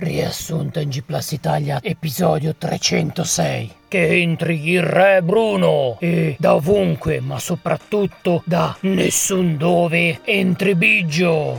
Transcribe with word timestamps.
Riassunto 0.00 0.78
in 0.78 0.90
G 0.90 1.02
Plus 1.02 1.32
Italia, 1.32 1.80
episodio 1.82 2.54
306. 2.56 3.74
Che 3.88 4.20
entri 4.20 4.68
il 4.68 4.80
re 4.80 5.22
Bruno 5.22 5.96
e 5.98 6.36
da 6.38 6.54
ovunque, 6.54 7.18
ma 7.18 7.40
soprattutto 7.40 8.42
da 8.46 8.76
nessun 8.82 9.56
dove, 9.56 10.20
entri 10.22 10.76
Biggio. 10.76 11.58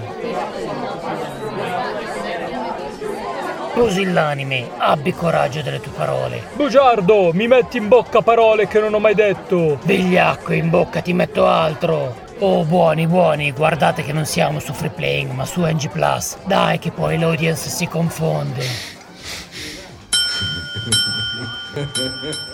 Pusillanime, 3.73 4.69
abbi 4.77 5.11
coraggio 5.11 5.61
delle 5.61 5.81
tue 5.81 5.91
parole. 5.91 6.43
Bugiardo, 6.55 7.31
mi 7.33 7.45
metti 7.45 7.75
in 7.75 7.89
bocca 7.89 8.21
parole 8.21 8.69
che 8.69 8.79
non 8.79 8.93
ho 8.93 8.99
mai 8.99 9.15
detto. 9.15 9.79
Vigliacco, 9.83 10.53
in 10.53 10.69
bocca 10.69 11.01
ti 11.01 11.11
metto 11.11 11.45
altro. 11.45 12.27
Oh, 12.41 12.63
buoni, 12.63 13.05
buoni, 13.05 13.51
guardate 13.51 14.01
che 14.01 14.13
non 14.13 14.25
siamo 14.25 14.59
su 14.59 14.71
Free 14.71 14.91
Playing, 14.91 15.31
ma 15.31 15.43
su 15.43 15.61
NG 15.61 15.89
Plus. 15.89 16.37
Dai, 16.45 16.79
che 16.79 16.89
poi 16.89 17.19
l'audience 17.19 17.69
si 17.69 17.85
confonde. 17.85 18.65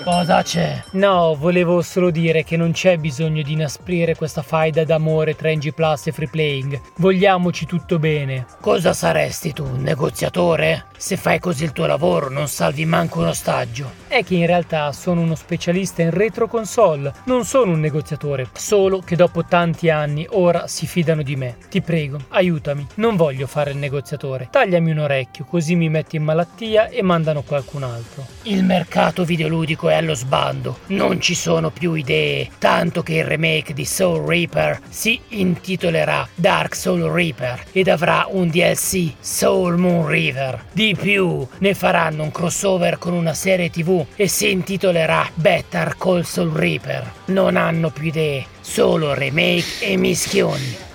Cosa 0.04 0.42
c'è? 0.44 0.84
No, 0.92 1.36
volevo 1.36 1.82
solo 1.82 2.12
dire 2.12 2.44
che 2.44 2.58
non 2.58 2.74
c'è 2.74 2.98
bisogno 2.98 3.42
di 3.42 3.54
inasprire 3.54 4.16
questa 4.16 4.42
faida 4.42 4.84
d'amore 4.84 5.36
tra 5.36 5.50
NG 5.50 5.74
Plus 5.74 6.08
e 6.08 6.12
Free 6.12 6.28
Playing. 6.28 6.82
Vogliamoci 6.98 7.66
tutto 7.66 7.98
bene. 7.98 8.46
Cosa 8.60 8.94
saresti 8.94 9.54
tu, 9.54 9.64
un 9.64 9.82
negoziatore? 9.82 10.86
Se 10.98 11.16
fai 11.18 11.40
così 11.40 11.64
il 11.64 11.72
tuo 11.72 11.86
lavoro 11.86 12.30
non 12.30 12.48
salvi 12.48 12.86
manco 12.86 13.20
un 13.20 13.28
ostaggio. 13.28 13.92
È 14.08 14.24
che 14.24 14.36
in 14.36 14.46
realtà 14.46 14.92
sono 14.92 15.22
uno 15.22 15.36
specialista 15.36 16.02
in 16.02 16.12
retro 16.12 16.48
console, 16.48 17.14
non 17.26 17.46
sono 17.46 17.72
un 17.72 17.80
negoziatore, 17.80 18.50
solo 18.54 19.00
che 19.00 19.16
dopo 19.16 19.46
tanti 19.46 19.90
anni 19.90 20.28
ora 20.32 20.68
si 20.68 20.88
fidano 20.88 21.22
di 21.22 21.36
me. 21.36 21.58
Ti 21.70 21.82
prego, 21.82 22.20
aiutami, 22.30 22.86
non 22.96 23.16
voglio 23.16 23.48
fare 23.48 23.72
il 23.72 23.78
negoziatore. 23.78 24.50
Tagliami 24.52 24.92
un 24.92 25.00
orecchio, 25.00 25.46
così 25.46 25.76
mi 25.76 25.90
metti 25.90 26.18
in 26.18 26.24
malattia 26.24 26.90
e 26.90 27.02
mandano 27.02 27.42
qualcun 27.44 27.84
altro. 27.84 28.26
Il 28.44 28.64
mercato 28.64 29.15
videoludico 29.24 29.90
è 29.90 29.94
allo 29.94 30.14
sbando, 30.14 30.80
non 30.88 31.22
ci 31.22 31.36
sono 31.36 31.70
più 31.70 31.94
idee, 31.94 32.50
tanto 32.60 33.04
che 33.04 33.16
il 33.16 33.26
remake 33.26 33.74
di 33.74 33.86
Soul 33.86 34.28
Reaper 34.28 34.82
si 34.90 35.20
intitolerà 35.30 36.28
Dark 36.36 36.76
Soul 36.76 37.12
Reaper 37.12 37.64
ed 37.72 37.88
avrà 37.88 38.28
un 38.30 38.50
DLC 38.50 39.14
Soul 39.20 39.78
Moon 39.78 40.08
River. 40.08 40.66
Di 40.72 40.96
più, 41.00 41.48
ne 41.60 41.74
faranno 41.74 42.24
un 42.24 42.32
crossover 42.32 42.98
con 42.98 43.14
una 43.14 43.34
serie 43.34 43.70
tv 43.70 44.06
e 44.16 44.28
si 44.28 44.52
intitolerà 44.52 45.30
Better 45.34 45.96
Call 45.98 46.22
Soul 46.22 46.52
Reaper. 46.52 47.12
Non 47.26 47.56
hanno 47.56 47.90
più 47.90 48.08
idee, 48.08 48.46
solo 48.62 49.14
remake 49.14 49.80
e 49.80 49.98
mischioni. 49.98 50.94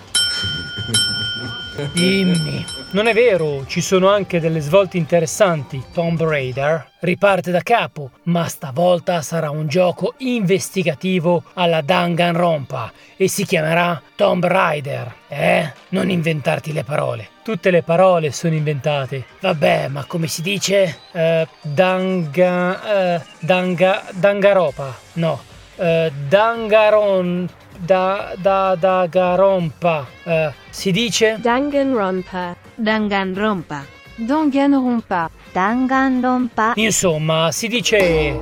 Dimmi. 1.93 2.65
Non 2.93 3.07
è 3.07 3.15
vero, 3.15 3.65
ci 3.67 3.81
sono 3.81 4.09
anche 4.09 4.41
delle 4.41 4.61
svolte 4.61 4.97
interessanti. 4.97 5.83
Tomb 5.93 6.23
Raider 6.23 6.89
riparte 7.01 7.51
da 7.51 7.63
capo, 7.63 8.11
ma 8.25 8.47
stavolta 8.47 9.23
sarà 9.23 9.51
un 9.51 9.69
gioco 9.69 10.15
investigativo 10.19 11.45
alla 11.55 11.81
Danganronpa 11.81 12.93
e 13.17 13.29
si 13.29 13.45
chiamerà 13.45 14.03
Tomb 14.17 14.45
Raider. 14.45 15.15
Eh? 15.29 15.73
Non 15.91 16.11
inventarti 16.11 16.73
le 16.73 16.85
parole. 16.85 17.29
Tutte 17.43 17.71
le 17.71 17.83
parole 17.83 18.33
sono 18.33 18.55
inventate. 18.55 19.25
Vabbè, 19.41 19.89
ma 19.89 20.05
come 20.05 20.27
si 20.27 20.43
dice? 20.43 20.99
Uh, 21.13 21.47
danga... 21.63 23.17
Uh, 23.17 23.23
danga... 23.39 24.03
Dangaropa. 24.13 24.97
No. 25.15 25.41
Uh, 25.77 26.11
dangaron... 26.29 27.49
Da... 27.87 28.35
Da... 28.37 28.77
Dangarompa. 28.77 30.07
Uh, 30.25 30.53
si 30.71 30.93
dice? 30.93 31.39
Danganronpa. 31.41 32.57
Danganronpa. 32.77 33.85
Danganronpa. 34.17 35.31
Danganronpa. 35.53 36.75
Insomma, 36.77 37.51
si 37.53 37.69
dice... 37.69 38.37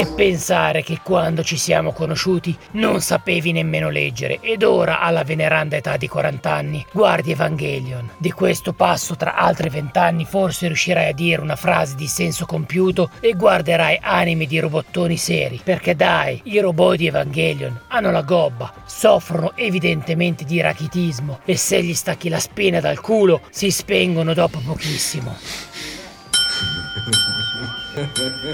E 0.00 0.06
pensare 0.06 0.82
che 0.82 1.00
quando 1.02 1.42
ci 1.42 1.58
siamo 1.58 1.92
conosciuti 1.92 2.56
non 2.70 3.02
sapevi 3.02 3.52
nemmeno 3.52 3.90
leggere 3.90 4.38
ed 4.40 4.62
ora 4.62 5.00
alla 5.00 5.24
veneranda 5.24 5.76
età 5.76 5.98
di 5.98 6.08
40 6.08 6.50
anni 6.50 6.82
guardi 6.90 7.32
Evangelion. 7.32 8.08
Di 8.16 8.32
questo 8.32 8.72
passo 8.72 9.14
tra 9.14 9.34
altri 9.34 9.68
20 9.68 9.98
anni 9.98 10.24
forse 10.24 10.68
riuscirai 10.68 11.10
a 11.10 11.12
dire 11.12 11.42
una 11.42 11.54
frase 11.54 11.96
di 11.96 12.06
senso 12.06 12.46
compiuto 12.46 13.10
e 13.20 13.34
guarderai 13.34 13.98
anime 14.00 14.46
di 14.46 14.58
robottoni 14.58 15.18
seri. 15.18 15.60
Perché 15.62 15.94
dai, 15.94 16.40
i 16.44 16.58
robot 16.60 16.96
di 16.96 17.06
Evangelion 17.06 17.78
hanno 17.88 18.10
la 18.10 18.22
gobba, 18.22 18.72
soffrono 18.86 19.52
evidentemente 19.54 20.44
di 20.44 20.62
rachitismo 20.62 21.40
e 21.44 21.58
se 21.58 21.82
gli 21.82 21.92
stacchi 21.92 22.30
la 22.30 22.40
spina 22.40 22.80
dal 22.80 23.00
culo 23.00 23.42
si 23.50 23.70
spengono 23.70 24.32
dopo 24.32 24.62
pochissimo. 24.64 25.36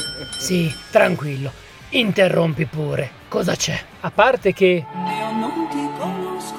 Sì, 0.46 0.72
tranquillo. 0.92 1.50
Interrompi 1.88 2.66
pure. 2.66 3.10
Cosa 3.26 3.56
c'è? 3.56 3.76
A 4.02 4.12
parte 4.12 4.52
che... 4.52 4.86
Io 4.94 5.30
non 5.32 5.66
ti 5.68 5.88
conosco, 5.98 6.56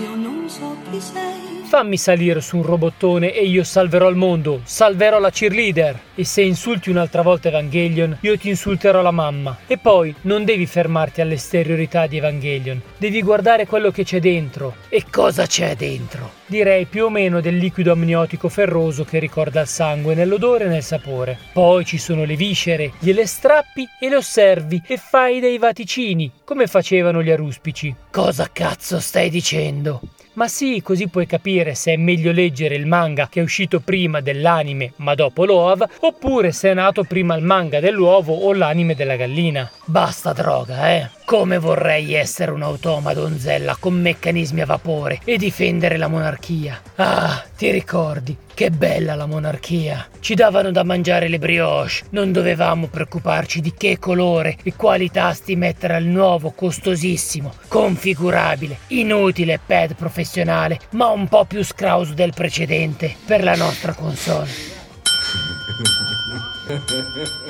io 0.00 0.14
non 0.14 0.48
so 0.48 0.76
chi 0.88 1.00
sei. 1.00 1.49
Fammi 1.70 1.96
salire 1.96 2.40
su 2.40 2.56
un 2.56 2.64
robottone 2.64 3.32
e 3.32 3.44
io 3.44 3.62
salverò 3.62 4.08
il 4.08 4.16
mondo, 4.16 4.60
salverò 4.64 5.20
la 5.20 5.30
cheerleader. 5.30 6.00
E 6.16 6.24
se 6.24 6.42
insulti 6.42 6.90
un'altra 6.90 7.22
volta 7.22 7.46
Evangelion, 7.46 8.18
io 8.22 8.36
ti 8.36 8.48
insulterò 8.48 9.02
la 9.02 9.12
mamma. 9.12 9.56
E 9.68 9.78
poi 9.78 10.12
non 10.22 10.44
devi 10.44 10.66
fermarti 10.66 11.20
all'esteriorità 11.20 12.08
di 12.08 12.16
Evangelion, 12.16 12.82
devi 12.96 13.22
guardare 13.22 13.68
quello 13.68 13.92
che 13.92 14.02
c'è 14.02 14.18
dentro. 14.18 14.74
E 14.88 15.04
cosa 15.12 15.46
c'è 15.46 15.76
dentro? 15.76 16.32
Direi 16.46 16.86
più 16.86 17.04
o 17.04 17.08
meno 17.08 17.40
del 17.40 17.56
liquido 17.56 17.92
amniotico 17.92 18.48
ferroso 18.48 19.04
che 19.04 19.20
ricorda 19.20 19.60
il 19.60 19.68
sangue 19.68 20.16
nell'odore 20.16 20.64
e 20.64 20.68
nel 20.70 20.82
sapore. 20.82 21.38
Poi 21.52 21.84
ci 21.84 21.98
sono 21.98 22.24
le 22.24 22.34
viscere, 22.34 22.94
gliele 22.98 23.28
strappi 23.28 23.86
e 24.00 24.08
le 24.08 24.16
osservi 24.16 24.82
e 24.88 24.96
fai 24.96 25.38
dei 25.38 25.56
vaticini, 25.56 26.32
come 26.42 26.66
facevano 26.66 27.22
gli 27.22 27.30
aruspici. 27.30 27.94
Cosa 28.10 28.50
cazzo 28.52 28.98
stai 28.98 29.30
dicendo? 29.30 30.00
Ma 30.34 30.46
sì, 30.46 30.80
così 30.82 31.08
puoi 31.08 31.26
capire 31.26 31.74
se 31.74 31.92
è 31.92 31.96
meglio 31.96 32.30
leggere 32.32 32.76
il 32.76 32.86
manga 32.86 33.28
che 33.28 33.40
è 33.40 33.42
uscito 33.42 33.80
prima 33.80 34.20
dell'anime 34.20 34.92
ma 34.96 35.14
dopo 35.14 35.44
l'OAV, 35.44 35.88
oppure 36.00 36.52
se 36.52 36.70
è 36.70 36.74
nato 36.74 37.02
prima 37.04 37.34
il 37.34 37.42
manga 37.42 37.80
dell'uovo 37.80 38.34
o 38.34 38.52
l'anime 38.52 38.94
della 38.94 39.16
gallina. 39.16 39.68
Basta 39.84 40.32
droga, 40.32 40.90
eh? 40.90 41.10
Come 41.30 41.58
vorrei 41.58 42.14
essere 42.14 42.50
un 42.50 42.60
automa 42.62 43.14
donzella 43.14 43.76
con 43.78 43.94
meccanismi 43.94 44.62
a 44.62 44.66
vapore 44.66 45.20
e 45.24 45.36
difendere 45.36 45.96
la 45.96 46.08
monarchia. 46.08 46.82
Ah, 46.96 47.44
ti 47.56 47.70
ricordi? 47.70 48.36
Che 48.52 48.70
bella 48.70 49.14
la 49.14 49.26
monarchia. 49.26 50.08
Ci 50.18 50.34
davano 50.34 50.72
da 50.72 50.82
mangiare 50.82 51.28
le 51.28 51.38
brioche, 51.38 52.02
non 52.10 52.32
dovevamo 52.32 52.88
preoccuparci 52.88 53.60
di 53.60 53.72
che 53.78 54.00
colore 54.00 54.56
e 54.64 54.74
quali 54.74 55.08
tasti 55.08 55.54
mettere 55.54 55.94
al 55.94 56.02
nuovo, 56.02 56.50
costosissimo, 56.50 57.54
configurabile, 57.68 58.78
inutile 58.88 59.60
pad 59.64 59.94
professionale, 59.94 60.80
ma 60.94 61.10
un 61.10 61.28
po' 61.28 61.44
più 61.44 61.62
scrauso 61.62 62.12
del 62.12 62.32
precedente 62.34 63.14
per 63.24 63.44
la 63.44 63.54
nostra 63.54 63.92
console. 63.92 64.50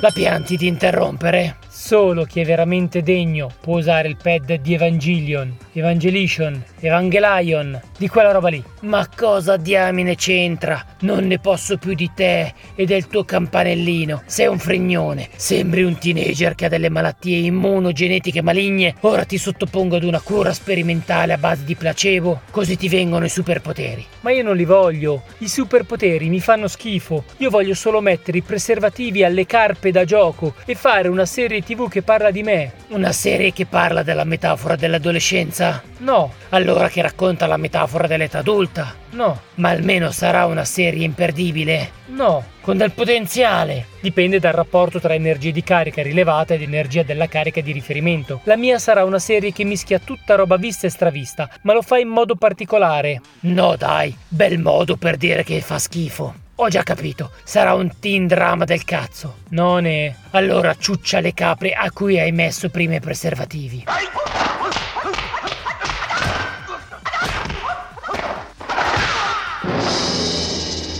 La 0.01 0.11
pianti 0.11 0.57
di 0.57 0.67
interrompere? 0.67 1.57
Solo 1.91 2.23
chi 2.23 2.39
è 2.39 2.45
veramente 2.45 3.03
degno 3.03 3.51
può 3.61 3.79
usare 3.79 4.07
il 4.07 4.17
pad 4.17 4.55
di 4.61 4.75
Evangelion, 4.75 5.57
Evangelation, 5.73 6.63
Evangelion, 6.81 7.79
di 7.99 8.09
quella 8.09 8.33
roba 8.33 8.49
lì. 8.49 8.63
Ma 8.81 9.07
cosa 9.15 9.59
diamine 9.59 10.15
c'entra? 10.15 10.83
Non 11.01 11.27
ne 11.27 11.39
posso 11.39 11.77
più 11.77 11.93
di 11.93 12.11
te 12.15 12.55
e 12.75 12.87
del 12.87 13.07
tuo 13.07 13.25
campanellino. 13.25 14.23
Sei 14.25 14.47
un 14.47 14.59
fregnone. 14.59 15.29
Sembri 15.37 15.83
un 15.83 15.99
teenager 15.99 16.55
che 16.55 16.65
ha 16.65 16.69
delle 16.69 16.89
malattie 16.89 17.37
immunogenetiche 17.39 18.41
maligne. 18.41 18.95
Ora 19.01 19.25
ti 19.25 19.37
sottopongo 19.37 19.97
ad 19.97 20.05
una 20.05 20.21
cura 20.21 20.55
sperimentale 20.55 21.35
a 21.35 21.39
base 21.39 21.65
di 21.65 21.75
placebo, 21.75 22.41
così 22.51 22.77
ti 22.79 22.89
vengono 22.89 23.27
i 23.27 23.31
superpoteri. 23.31 24.07
Ma 24.21 24.31
io 24.31 24.43
non 24.43 24.57
li 24.57 24.65
voglio. 24.65 25.23
I 25.39 25.49
superpoteri 25.49 26.31
mi 26.31 26.41
fanno 26.41 26.69
schifo. 26.69 27.25
Io 27.39 27.51
voglio 27.51 27.75
solo 27.75 28.01
mettere 28.01 28.39
i 28.39 28.43
preservativi 28.43 29.23
alle 29.23 29.45
carpe 29.45 29.91
da 29.91 30.05
gioco 30.05 30.55
e 30.65 30.75
fare 30.75 31.09
una 31.09 31.27
serie 31.27 31.63
tv 31.63 31.91
che 31.91 32.01
parla 32.01 32.31
di 32.31 32.43
me. 32.43 32.73
Una 32.89 33.13
serie 33.13 33.53
che 33.53 33.67
parla 33.67 34.03
della 34.03 34.25
metafora 34.25 34.77
dell'adolescenza? 34.77 35.83
No, 35.99 36.33
Allora 36.49 36.70
che 36.89 37.03
racconta 37.03 37.47
la 37.47 37.57
metafora 37.57 38.07
dell'età 38.07 38.39
adulta? 38.39 38.95
no, 39.11 39.41
Ma 39.57 39.71
almeno 39.71 40.11
sarà 40.11 40.47
una 40.47 40.65
serie 40.65 41.05
imperdibile? 41.05 41.91
no. 42.07 42.45
Con 42.61 42.77
del 42.77 42.93
potenziale? 42.93 43.87
Dipende 44.01 44.39
dal 44.39 44.53
rapporto 44.53 45.01
tra 45.01 45.15
energia 45.15 45.51
di 45.51 45.63
carica 45.63 46.03
rilevata 46.03 46.53
ed 46.55 46.61
energia 46.63 47.03
della 47.03 47.27
carica 47.27 47.61
di 47.63 47.73
riferimento. 47.73 48.41
La 48.45 48.57
mia 48.57 48.79
sarà 48.79 49.03
una 49.05 49.19
serie 49.19 49.51
che 49.51 49.65
mischia 49.65 49.99
tutta 49.99 50.35
roba 50.35 50.57
vista 50.57 50.87
e 50.87 50.91
stravista, 50.91 51.49
ma 51.63 51.73
lo 51.73 51.81
fa 51.83 51.99
in 51.99 52.09
modo 52.09 52.37
particolare. 52.37 53.21
No 53.41 53.77
dai, 53.77 54.15
bel 54.29 54.59
modo 54.59 54.97
per 54.97 55.17
dire 55.17 55.43
che 55.43 55.61
fa 55.63 55.79
schifo. 55.79 56.35
Ho 56.57 56.69
già 56.69 56.83
capito, 56.83 57.31
sarà 57.43 57.73
un 57.73 57.91
teen 57.99 58.27
drama 58.27 58.67
del 58.67 58.85
cazzo. 58.85 59.37
Non 59.49 59.87
è. 59.87 60.15
Allora 60.33 60.75
ciuccia 60.79 61.21
le 61.21 61.33
capre 61.33 61.73
a 61.73 61.91
cui 61.91 62.21
hai 62.21 62.31
messo 62.31 62.69
prima 62.69 62.97
i 62.97 63.01
preservativi. 63.01 63.85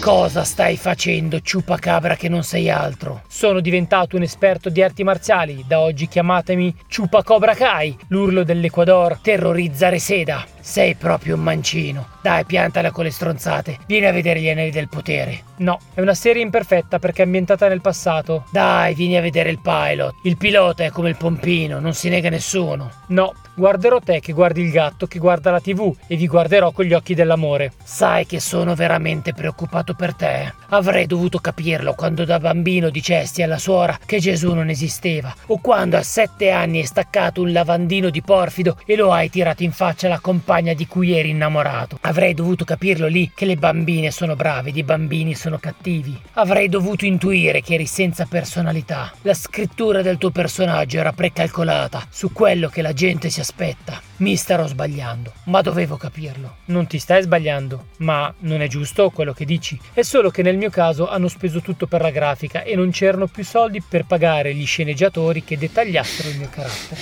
Cosa 0.01 0.45
stai 0.45 0.79
facendo, 0.79 1.41
ciupacabra 1.43 2.17
che 2.17 2.31
non 2.31 2.43
sei 2.43 2.71
altro? 2.71 3.21
Sono 3.29 3.61
diventato 3.61 4.17
un 4.17 4.23
esperto 4.23 4.71
di 4.71 4.83
arti 4.83 5.05
marziali, 5.05 5.63
da 5.69 5.81
oggi 5.81 6.09
chiamatemi 6.09 6.75
Ciupacobra 6.89 7.53
Kai, 7.53 7.95
l'urlo 8.09 8.43
dell'Equador 8.43 9.19
terrorizza 9.21 9.91
Reseda. 9.91 10.43
Sei 10.59 10.95
proprio 10.95 11.35
un 11.35 11.43
mancino. 11.43 12.07
Dai, 12.23 12.45
piantala 12.45 12.91
con 12.91 13.05
le 13.05 13.11
stronzate. 13.11 13.79
Vieni 13.87 14.07
a 14.07 14.13
vedere 14.13 14.41
gli 14.41 14.49
anelli 14.49 14.71
del 14.71 14.89
potere. 14.89 15.43
No, 15.57 15.79
è 15.95 16.01
una 16.01 16.15
serie 16.15 16.43
imperfetta 16.43 16.99
perché 16.99 17.23
è 17.23 17.25
ambientata 17.25 17.69
nel 17.69 17.81
passato. 17.81 18.45
Dai, 18.51 18.95
vieni 18.95 19.17
a 19.17 19.21
vedere 19.21 19.51
il 19.51 19.61
pilot. 19.61 20.15
Il 20.25 20.37
pilota 20.37 20.85
è 20.85 20.91
come 20.91 21.09
il 21.11 21.17
pompino, 21.17 21.81
non 21.81 21.95
si 21.95 22.09
nega 22.09 22.29
nessuno. 22.31 22.91
No, 23.09 23.35
guarderò 23.55 24.01
te 24.01 24.21
che 24.21 24.33
guardi 24.33 24.63
il 24.63 24.71
gatto 24.71 25.07
che 25.07 25.19
guarda 25.19 25.51
la 25.51 25.61
tv 25.61 25.95
e 26.07 26.17
vi 26.17 26.27
guarderò 26.27 26.73
con 26.73 26.85
gli 26.85 26.95
occhi 26.95 27.15
dell'amore. 27.15 27.73
Sai 27.83 28.27
che 28.27 28.41
sono 28.41 28.75
veramente 28.75 29.35
preoccupato 29.35 29.95
per 29.95 30.15
te. 30.15 30.53
Avrei 30.71 31.07
dovuto 31.07 31.39
capirlo 31.39 31.95
quando 31.95 32.25
da 32.25 32.39
bambino 32.39 32.91
dicesti 32.91 33.43
alla 33.43 33.59
suora 33.59 33.99
che 34.07 34.19
Gesù 34.19 34.55
non 34.55 34.69
esisteva, 34.71 35.35
o 35.47 35.59
quando 35.61 35.97
a 35.97 36.03
sette 36.03 36.51
anni 36.51 36.79
hai 36.79 36.87
staccato 36.87 37.43
un 37.43 37.53
lavandino 37.53 38.09
di 38.09 38.23
porfido 38.23 38.79
e 38.87 38.97
lo 38.97 39.13
hai 39.13 39.29
tirato 39.29 39.63
in 39.63 39.73
faccia 39.73 40.07
alla 40.07 40.21
compagna 40.21 40.73
di 40.73 40.87
cui 40.87 41.17
eri 41.17 41.31
innamorato. 41.31 41.99
Avrei 42.11 42.35
dovuto 42.35 42.65
capirlo 42.65 43.07
lì 43.07 43.31
che 43.33 43.45
le 43.45 43.55
bambine 43.55 44.11
sono 44.11 44.35
brave, 44.35 44.73
i 44.75 44.83
bambini 44.83 45.37
sono 45.37 45.59
cattivi. 45.59 46.21
Avrei 46.33 46.69
dovuto 46.69 47.05
intuire 47.05 47.63
che 47.63 47.75
eri 47.75 47.87
senza 47.87 48.27
personalità. 48.27 49.13
La 49.23 49.33
scrittura 49.33 50.03
del 50.03 50.19
tuo 50.19 50.31
personaggio 50.31 50.99
era 50.99 51.13
precalcolata 51.13 52.05
su 52.11 52.33
quello 52.33 52.69
che 52.69 52.83
la 52.83 52.93
gente 52.93 53.31
si 53.31 53.39
aspetta. 53.39 54.03
Mi 54.17 54.35
starò 54.35 54.67
sbagliando, 54.67 55.33
ma 55.45 55.61
dovevo 55.61 55.97
capirlo. 55.97 56.57
Non 56.65 56.89
ti 56.89 56.99
stai 56.99 57.23
sbagliando, 57.23 57.91
ma 57.99 58.35
non 58.41 58.61
è 58.61 58.67
giusto 58.67 59.11
quello 59.11 59.33
che 59.33 59.45
dici. 59.45 59.79
È 59.93 60.03
solo 60.03 60.31
che 60.31 60.43
nel 60.43 60.57
mio 60.57 60.71
caso 60.71 61.09
hanno 61.09 61.29
speso 61.29 61.61
tutto 61.61 61.87
per 61.87 62.01
la 62.01 62.11
grafica 62.11 62.65
e 62.65 62.75
non 62.75 62.91
c'erano 62.91 63.29
più 63.29 63.45
soldi 63.45 63.81
per 63.89 64.05
pagare 64.05 64.53
gli 64.53 64.67
sceneggiatori 64.67 65.45
che 65.45 65.57
dettagliassero 65.57 66.29
il 66.29 66.39
mio 66.39 66.49
carattere. 66.51 67.01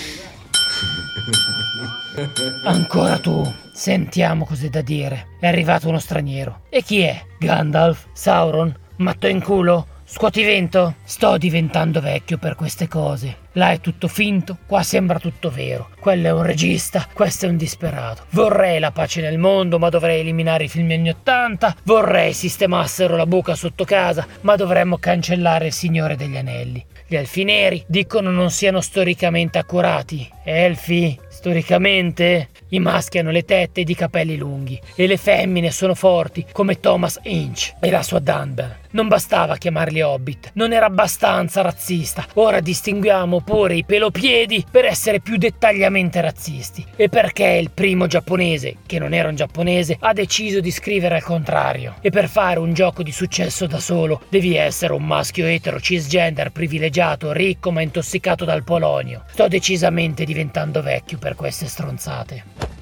Ancora 2.64 3.18
tu. 3.18 3.42
Sentiamo 3.72 4.44
cos'è 4.44 4.68
da 4.68 4.80
dire. 4.80 5.28
È 5.38 5.46
arrivato 5.46 5.88
uno 5.88 5.98
straniero. 5.98 6.62
E 6.68 6.82
chi 6.82 7.00
è? 7.00 7.22
Gandalf? 7.38 8.06
Sauron? 8.12 8.74
Matto 8.96 9.28
in 9.28 9.40
culo? 9.40 9.86
Scuoti 10.04 10.42
vento? 10.42 10.94
Sto 11.04 11.38
diventando 11.38 12.00
vecchio 12.00 12.38
per 12.38 12.56
queste 12.56 12.88
cose. 12.88 13.36
Là 13.52 13.72
è 13.72 13.80
tutto 13.80 14.08
finto, 14.08 14.58
qua 14.66 14.82
sembra 14.82 15.18
tutto 15.18 15.50
vero. 15.50 15.90
Quello 15.98 16.26
è 16.26 16.32
un 16.32 16.42
regista, 16.42 17.06
questo 17.12 17.46
è 17.46 17.48
un 17.48 17.56
disperato. 17.56 18.24
Vorrei 18.30 18.78
la 18.78 18.92
pace 18.92 19.20
nel 19.20 19.38
mondo, 19.38 19.78
ma 19.78 19.88
dovrei 19.88 20.20
eliminare 20.20 20.64
i 20.64 20.68
film 20.68 20.90
anni 20.90 21.08
80. 21.08 21.76
Vorrei 21.84 22.32
sistemassero 22.32 23.16
la 23.16 23.26
buca 23.26 23.54
sotto 23.54 23.84
casa, 23.84 24.26
ma 24.42 24.56
dovremmo 24.56 24.98
cancellare 24.98 25.66
il 25.66 25.72
Signore 25.72 26.16
degli 26.16 26.36
Anelli. 26.36 26.84
Gli 27.10 27.16
elfi 27.16 27.42
neri 27.42 27.82
dicono 27.86 28.30
non 28.30 28.50
siano 28.50 28.82
storicamente 28.82 29.56
accurati. 29.56 30.30
Elfi? 30.44 31.18
Storicamente? 31.26 32.48
I 32.68 32.80
maschi 32.80 33.16
hanno 33.16 33.30
le 33.30 33.46
tette 33.46 33.80
ed 33.80 33.88
i 33.88 33.94
capelli 33.94 34.36
lunghi 34.36 34.78
e 34.94 35.06
le 35.06 35.16
femmine 35.16 35.70
sono 35.70 35.94
forti 35.94 36.44
come 36.52 36.80
Thomas 36.80 37.18
Inch 37.22 37.76
e 37.80 37.90
la 37.90 38.02
sua 38.02 38.18
Dunbar. 38.18 38.80
Non 38.90 39.08
bastava 39.08 39.56
chiamarli 39.56 40.02
hobbit, 40.02 40.50
non 40.54 40.72
era 40.72 40.84
abbastanza 40.84 41.62
razzista. 41.62 42.26
Ora 42.34 42.60
distinguiamo 42.60 43.40
pure 43.48 43.76
i 43.76 43.84
pelopiedi 43.84 44.62
per 44.70 44.84
essere 44.84 45.20
più 45.20 45.38
dettagliamente 45.38 46.20
razzisti. 46.20 46.84
E 46.94 47.08
perché 47.08 47.46
il 47.46 47.70
primo 47.72 48.06
giapponese, 48.06 48.76
che 48.84 48.98
non 48.98 49.14
era 49.14 49.30
un 49.30 49.36
giapponese, 49.36 49.96
ha 49.98 50.12
deciso 50.12 50.60
di 50.60 50.70
scrivere 50.70 51.14
al 51.14 51.22
contrario. 51.22 51.94
E 52.02 52.10
per 52.10 52.28
fare 52.28 52.58
un 52.58 52.74
gioco 52.74 53.02
di 53.02 53.10
successo 53.10 53.66
da 53.66 53.80
solo 53.80 54.20
devi 54.28 54.54
essere 54.54 54.92
un 54.92 55.06
maschio 55.06 55.46
etero 55.46 55.80
cisgender 55.80 56.52
privilegiato, 56.52 57.32
ricco 57.32 57.70
ma 57.70 57.80
intossicato 57.80 58.44
dal 58.44 58.64
polonio. 58.64 59.22
Sto 59.32 59.48
decisamente 59.48 60.26
diventando 60.26 60.82
vecchio 60.82 61.16
per 61.16 61.34
queste 61.34 61.66
stronzate. 61.68 62.77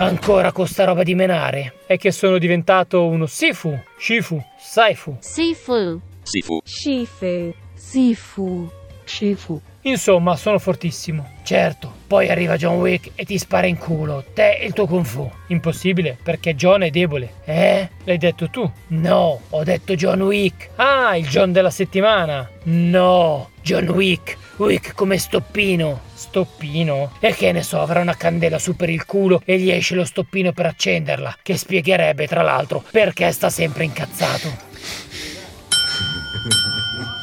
Ancora 0.00 0.52
con 0.52 0.68
sta 0.68 0.84
roba 0.84 1.02
di 1.02 1.16
menare? 1.16 1.74
È 1.84 1.96
che 1.96 2.12
sono 2.12 2.38
diventato 2.38 3.04
uno 3.04 3.26
Sifu, 3.26 3.76
Shifu, 3.98 4.40
Saifu. 4.56 5.16
Sifu. 5.18 6.00
Sifu. 6.22 6.60
Shifu. 6.62 7.52
Sifu. 7.74 8.70
Shifu. 9.04 9.60
Insomma, 9.82 10.36
sono 10.36 10.60
fortissimo. 10.60 11.30
Certo, 11.42 11.92
poi 12.06 12.28
arriva 12.28 12.56
John 12.56 12.76
Wick 12.78 13.10
e 13.16 13.24
ti 13.24 13.38
spara 13.38 13.66
in 13.66 13.76
culo, 13.76 14.24
te 14.34 14.52
e 14.58 14.66
il 14.66 14.72
tuo 14.72 14.86
kung 14.86 15.04
fu. 15.04 15.28
Impossibile, 15.48 16.16
perché 16.22 16.54
John 16.54 16.82
è 16.82 16.90
debole. 16.90 17.32
Eh? 17.44 17.88
L'hai 18.04 18.18
detto 18.18 18.48
tu. 18.50 18.70
No, 18.88 19.40
ho 19.48 19.64
detto 19.64 19.96
John 19.96 20.20
Wick. 20.22 20.68
Ah, 20.76 21.16
il 21.16 21.26
John 21.26 21.50
della 21.50 21.70
settimana. 21.70 22.48
No, 22.64 23.50
John 23.62 23.88
Wick. 23.88 24.36
Wick 24.58 24.94
come 24.94 25.18
stoppino. 25.18 26.00
Stoppino. 26.12 27.12
E 27.20 27.32
che 27.32 27.52
ne 27.52 27.62
so, 27.62 27.80
avrà 27.80 28.00
una 28.00 28.16
candela 28.16 28.58
su 28.58 28.74
per 28.74 28.90
il 28.90 29.06
culo 29.06 29.40
e 29.44 29.58
gli 29.58 29.70
esce 29.70 29.94
lo 29.94 30.04
stoppino 30.04 30.52
per 30.52 30.66
accenderla, 30.66 31.38
che 31.42 31.56
spiegherebbe 31.56 32.26
tra 32.26 32.42
l'altro 32.42 32.82
perché 32.90 33.30
sta 33.30 33.50
sempre 33.50 33.84
incazzato. 33.84 34.66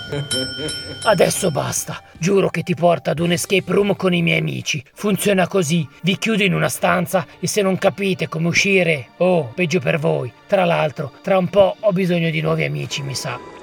Adesso 1.04 1.52
basta, 1.52 2.02
giuro 2.18 2.50
che 2.50 2.64
ti 2.64 2.74
porto 2.74 3.10
ad 3.10 3.20
un 3.20 3.34
escape 3.34 3.72
room 3.72 3.98
con 3.98 4.14
i 4.14 4.22
miei 4.22 4.40
amici. 4.40 4.82
Funziona 4.94 5.46
così, 5.48 5.86
vi 6.04 6.18
chiudo 6.18 6.44
in 6.44 6.54
una 6.54 6.70
stanza 6.70 7.26
e 7.40 7.48
se 7.48 7.62
non 7.62 7.78
capite 7.78 8.30
come 8.30 8.48
uscire, 8.48 9.10
oh, 9.18 9.52
peggio 9.54 9.80
per 9.80 10.00
voi. 10.00 10.32
Tra 10.48 10.64
l'altro, 10.64 11.12
tra 11.22 11.38
un 11.38 11.50
po' 11.50 11.76
ho 11.78 11.92
bisogno 11.92 12.30
di 12.30 12.40
nuovi 12.40 12.64
amici, 12.64 13.02
mi 13.02 13.14
sa. 13.14 13.55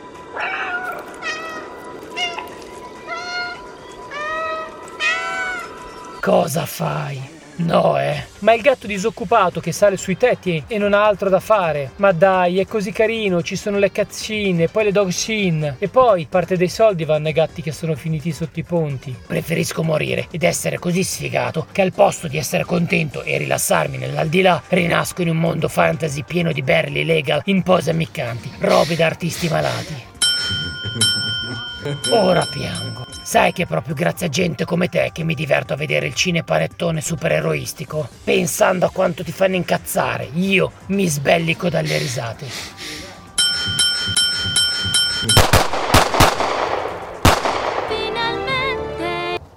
Cosa 6.23 6.67
fai? 6.67 7.21
No, 7.57 7.99
eh. 7.99 8.27
Ma 8.39 8.55
il 8.55 8.63
gatto 8.63 8.87
disoccupato 8.87 9.59
che 9.59 9.73
sale 9.73 9.97
sui 9.97 10.17
tetti 10.17 10.63
e 10.69 10.79
non 10.79 10.95
ha 10.95 11.05
altro 11.05 11.29
da 11.29 11.41
fare. 11.41 11.91
Ma 11.97 12.13
dai, 12.13 12.61
è 12.61 12.65
così 12.65 12.93
carino, 12.93 13.43
ci 13.43 13.57
sono 13.57 13.77
le 13.79 13.91
cazzine, 13.91 14.69
poi 14.69 14.85
le 14.85 14.93
dog 14.93 15.09
shin. 15.09 15.75
E 15.81 15.89
poi 15.89 16.29
parte 16.31 16.57
dei 16.57 16.69
soldi 16.69 17.05
vanno 17.05 17.27
ai 17.27 17.33
gatti 17.33 17.61
che 17.61 17.73
sono 17.73 17.97
finiti 17.97 18.31
sotto 18.31 18.61
i 18.61 18.63
ponti. 18.63 19.17
Preferisco 19.27 19.83
morire 19.83 20.29
ed 20.31 20.45
essere 20.45 20.79
così 20.79 21.03
sfigato 21.03 21.67
che 21.73 21.83
al 21.83 21.93
posto 21.93 22.29
di 22.29 22.39
essere 22.39 22.63
contento 22.63 23.25
e 23.25 23.39
rilassarmi 23.39 23.97
nell'aldilà, 23.97 24.63
rinasco 24.69 25.23
in 25.23 25.31
un 25.31 25.39
mondo 25.39 25.67
fantasy 25.67 26.23
pieno 26.23 26.53
di 26.53 26.63
berli 26.63 27.05
legal 27.05 27.43
in 27.47 27.65
pose 27.65 27.91
ammiccanti, 27.91 28.49
robe 28.61 28.95
da 28.95 29.07
artisti 29.07 29.49
malati. 29.49 30.11
Ora 32.11 32.47
piango. 32.47 33.05
Sai 33.25 33.53
che 33.53 33.65
è 33.65 33.67
proprio 33.67 33.95
grazie 33.95 34.27
a 34.27 34.29
gente 34.29 34.65
come 34.65 34.89
te 34.89 35.11
che 35.13 35.25
mi 35.25 35.35
diverto 35.35 35.73
a 35.73 35.77
vedere 35.77 36.07
il 36.07 36.15
cinepanettone 36.15 37.01
supereroistico. 37.01 38.09
Pensando 38.23 38.87
a 38.87 38.91
quanto 38.91 39.25
ti 39.25 39.33
fanno 39.33 39.57
incazzare, 39.57 40.29
io 40.35 40.71
mi 40.87 41.09
sbellico 41.09 41.69
dalle 41.69 41.99
risate. 41.99 42.47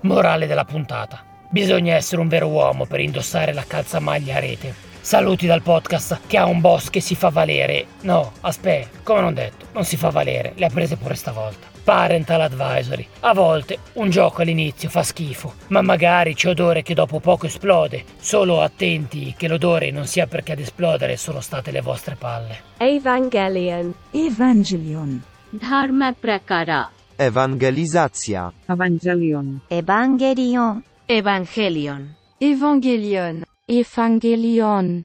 Morale 0.02 0.48
della 0.48 0.66
puntata. 0.66 1.24
Bisogna 1.48 1.94
essere 1.94 2.22
un 2.22 2.28
vero 2.28 2.48
uomo 2.48 2.86
per 2.86 3.02
indossare 3.02 3.54
la 3.54 3.66
calzamaglia 3.68 4.38
a 4.38 4.40
rete. 4.40 4.74
Saluti 5.00 5.46
dal 5.46 5.62
podcast 5.62 6.22
che 6.26 6.38
ha 6.38 6.46
un 6.46 6.60
boss 6.60 6.90
che 6.90 7.02
si 7.02 7.14
fa 7.14 7.30
valere. 7.30 7.86
No, 8.02 8.32
aspetta, 8.42 8.98
come 9.04 9.22
non 9.22 9.36
detto, 9.36 9.68
non 9.74 9.86
si 9.86 9.96
fa 9.96 10.10
valere, 10.10 10.54
le 10.56 10.66
ha 10.66 10.70
prese 10.70 10.98
pure 10.98 11.14
stavolta. 11.14 11.75
Parental 11.86 12.42
Advisory. 12.42 13.08
A 13.20 13.36
volte 13.36 13.78
un 13.94 14.10
gioco 14.10 14.42
all'inizio 14.42 14.90
fa 14.90 15.04
schifo, 15.04 15.54
ma 15.68 15.84
magari 15.84 16.34
c'è 16.34 16.50
odore 16.50 16.82
che 16.82 16.96
dopo 16.96 17.20
poco 17.20 17.46
esplode. 17.46 18.04
Solo 18.18 18.62
attenti 18.62 19.36
che 19.38 19.48
l'odore 19.48 19.92
non 19.92 20.08
sia 20.08 20.26
perché 20.26 20.54
ad 20.54 20.60
esplodere 20.60 21.16
sono 21.16 21.42
state 21.42 21.70
le 21.70 21.82
vostre 21.82 22.16
palle. 22.16 22.58
Evangelion. 22.78 23.94
Evangelion. 24.10 25.24
Dharma 25.52 26.12
prakara. 26.20 26.90
Ewangelizacja. 27.16 28.52
Evangelion. 28.66 29.62
Evangelion. 29.68 30.84
Evangelion. 31.06 32.16
Evangelion. 32.40 33.44
Evangelion. 33.68 35.04